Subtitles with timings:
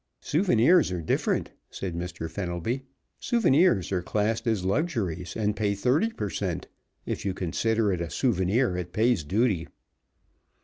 [0.21, 2.27] "Souvenirs are different," said Mr.
[2.27, 2.81] Fenelby.
[3.19, 6.67] "Souvenirs are classed as luxuries, and pay thirty per cent.
[7.05, 9.67] If you consider it a souvenir it pays duty."